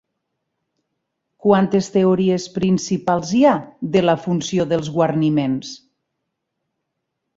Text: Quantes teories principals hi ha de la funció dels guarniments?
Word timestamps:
Quantes 1.47 1.89
teories 1.97 2.47
principals 2.55 3.35
hi 3.41 3.43
ha 3.49 3.53
de 3.97 4.03
la 4.07 4.19
funció 4.25 4.67
dels 4.73 4.91
guarniments? 4.97 5.79